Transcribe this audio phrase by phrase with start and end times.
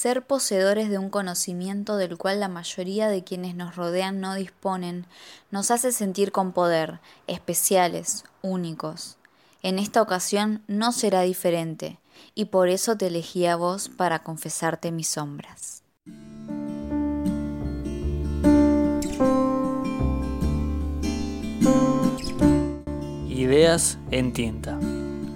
[0.00, 5.04] Ser poseedores de un conocimiento del cual la mayoría de quienes nos rodean no disponen,
[5.50, 9.18] nos hace sentir con poder, especiales, únicos.
[9.62, 11.98] En esta ocasión no será diferente,
[12.34, 15.82] y por eso te elegí a vos para confesarte mis sombras.
[23.28, 24.78] Ideas en tinta.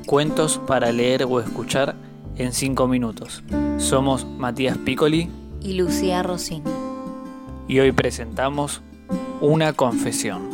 [0.07, 1.97] Cuentos para leer o escuchar
[2.37, 3.45] en 5 minutos.
[3.79, 5.29] Somos Matías Piccoli
[5.61, 6.71] y Lucía Rossini.
[7.67, 8.83] Y hoy presentamos
[9.41, 10.49] Una confesión.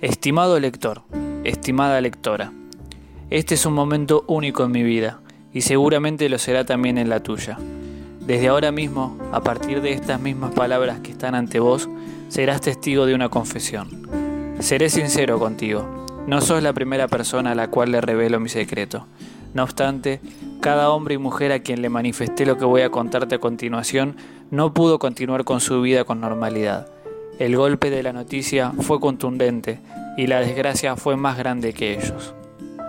[0.00, 1.02] Estimado lector,
[1.44, 2.52] estimada lectora,
[3.30, 5.20] este es un momento único en mi vida
[5.52, 7.58] y seguramente lo será también en la tuya.
[8.20, 11.88] Desde ahora mismo, a partir de estas mismas palabras que están ante vos,
[12.28, 14.06] serás testigo de una confesión.
[14.60, 19.06] Seré sincero contigo no sos la primera persona a la cual le revelo mi secreto.
[19.52, 20.20] No obstante,
[20.60, 24.16] cada hombre y mujer a quien le manifesté lo que voy a contarte a continuación
[24.50, 26.88] no pudo continuar con su vida con normalidad.
[27.38, 29.80] El golpe de la noticia fue contundente
[30.16, 32.34] y la desgracia fue más grande que ellos.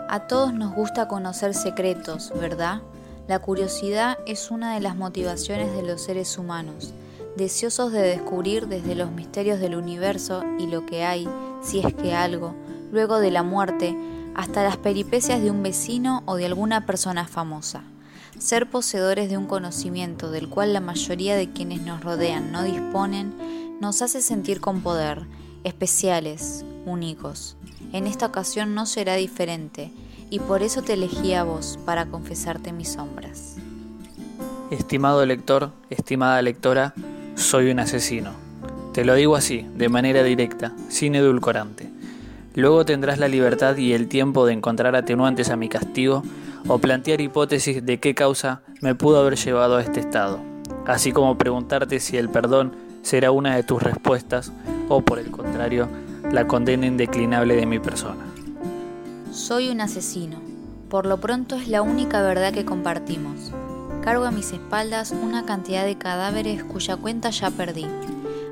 [0.07, 2.81] A todos nos gusta conocer secretos, ¿verdad?
[3.27, 6.93] La curiosidad es una de las motivaciones de los seres humanos,
[7.35, 11.27] deseosos de descubrir desde los misterios del universo y lo que hay,
[11.63, 12.53] si es que algo,
[12.95, 13.95] luego de la muerte,
[14.35, 17.83] hasta las peripecias de un vecino o de alguna persona famosa.
[18.39, 23.77] Ser poseedores de un conocimiento del cual la mayoría de quienes nos rodean no disponen,
[23.81, 25.27] nos hace sentir con poder,
[25.65, 27.57] especiales, únicos.
[27.91, 29.91] En esta ocasión no será diferente,
[30.29, 33.57] y por eso te elegí a vos para confesarte mis sombras.
[34.71, 36.93] Estimado lector, estimada lectora,
[37.35, 38.31] soy un asesino.
[38.93, 41.94] Te lo digo así, de manera directa, sin edulcorante.
[42.55, 46.23] Luego tendrás la libertad y el tiempo de encontrar atenuantes a mi castigo
[46.67, 50.39] o plantear hipótesis de qué causa me pudo haber llevado a este estado,
[50.87, 54.53] así como preguntarte si el perdón será una de tus respuestas
[54.87, 55.89] o por el contrario,
[56.31, 58.23] la condena indeclinable de mi persona.
[59.33, 60.39] Soy un asesino.
[60.89, 63.51] Por lo pronto es la única verdad que compartimos.
[64.01, 67.85] Cargo a mis espaldas una cantidad de cadáveres cuya cuenta ya perdí.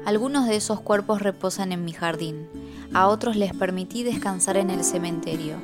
[0.06, 2.48] Algunos de esos cuerpos reposan en mi jardín
[2.94, 5.56] a otros les permití descansar en el cementerio.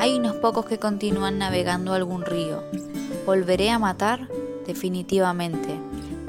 [0.00, 2.62] Hay unos pocos que continúan navegando algún río.
[3.24, 4.28] ¿Volveré a matar?
[4.66, 5.68] Definitivamente.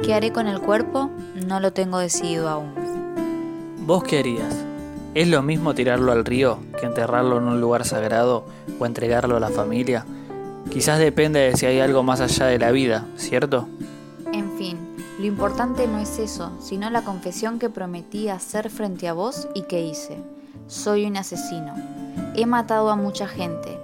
[0.03, 1.09] ¿Qué haré con el cuerpo?
[1.47, 2.73] No lo tengo decidido aún.
[3.79, 4.55] ¿Vos qué harías?
[5.13, 8.45] ¿Es lo mismo tirarlo al río que enterrarlo en un lugar sagrado
[8.79, 10.05] o entregarlo a la familia?
[10.71, 13.67] Quizás depende de si hay algo más allá de la vida, ¿cierto?
[14.33, 14.77] En fin,
[15.19, 19.63] lo importante no es eso, sino la confesión que prometí hacer frente a vos y
[19.63, 20.17] que hice.
[20.67, 21.73] Soy un asesino.
[22.35, 23.79] He matado a mucha gente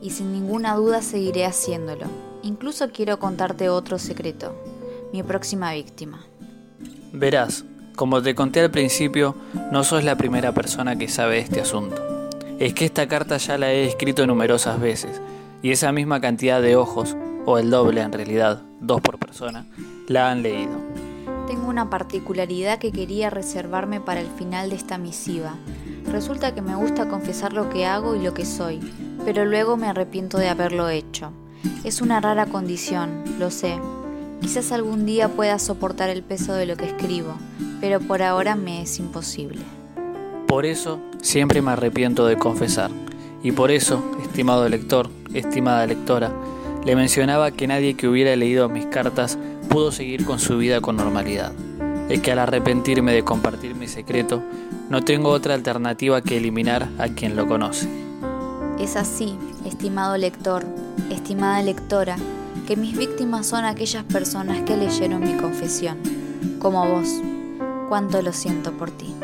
[0.00, 2.06] y sin ninguna duda seguiré haciéndolo.
[2.42, 4.54] Incluso quiero contarte otro secreto.
[5.12, 6.24] Mi próxima víctima.
[7.12, 9.36] Verás, como te conté al principio,
[9.70, 12.30] no sos la primera persona que sabe este asunto.
[12.58, 15.20] Es que esta carta ya la he escrito numerosas veces,
[15.62, 19.66] y esa misma cantidad de ojos, o el doble en realidad, dos por persona,
[20.08, 20.72] la han leído.
[21.46, 25.54] Tengo una particularidad que quería reservarme para el final de esta misiva,
[26.10, 28.80] Resulta que me gusta confesar lo que hago y lo que soy,
[29.24, 31.32] pero luego me arrepiento de haberlo hecho.
[31.84, 33.78] Es una rara condición, lo sé.
[34.40, 37.34] Quizás algún día pueda soportar el peso de lo que escribo,
[37.80, 39.62] pero por ahora me es imposible.
[40.48, 42.90] Por eso siempre me arrepiento de confesar.
[43.44, 46.32] Y por eso, estimado lector, estimada lectora,
[46.84, 49.38] le mencionaba que nadie que hubiera leído mis cartas
[49.68, 51.52] pudo seguir con su vida con normalidad.
[52.08, 54.42] Es que al arrepentirme de compartir mi secreto,
[54.88, 57.88] no tengo otra alternativa que eliminar a quien lo conoce.
[58.78, 60.64] Es así, estimado lector,
[61.10, 62.16] estimada lectora,
[62.66, 65.98] que mis víctimas son aquellas personas que leyeron mi confesión,
[66.58, 67.08] como vos.
[67.88, 69.14] Cuánto lo siento por ti.